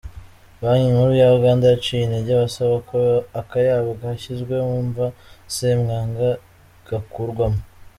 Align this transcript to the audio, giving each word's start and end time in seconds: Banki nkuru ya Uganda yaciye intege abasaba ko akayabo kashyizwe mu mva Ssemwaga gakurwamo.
Banki 0.61 0.91
nkuru 0.93 1.11
ya 1.21 1.27
Uganda 1.37 1.63
yaciye 1.71 2.01
intege 2.03 2.29
abasaba 2.33 2.75
ko 2.89 2.97
akayabo 3.41 3.89
kashyizwe 3.99 4.55
mu 4.67 4.79
mva 4.87 5.05
Ssemwaga 5.49 6.29
gakurwamo. 6.87 7.61